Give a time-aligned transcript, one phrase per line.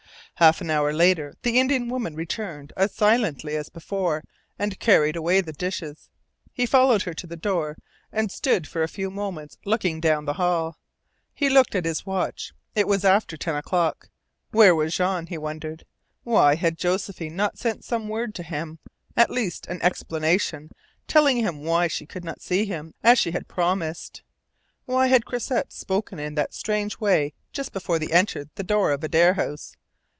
[0.35, 4.23] Half an hour later the Indian woman returned as silently as before
[4.57, 6.09] and carried away the dishes.
[6.51, 7.77] He followed her to the door
[8.11, 10.79] and stood for a few moments looking down the hall.
[11.35, 12.53] He looked at his watch.
[12.73, 14.09] It was after ten o'clock.
[14.49, 15.27] Where was Jean?
[15.27, 15.85] he wondered.
[16.23, 18.79] Why had Josephine not sent some word to him
[19.15, 20.71] at least an explanation
[21.07, 24.23] telling him why she could not see him as she had promised?
[24.85, 29.03] Why had Croisset spoken in that strange way just before they entered the door of
[29.03, 29.75] Adare House?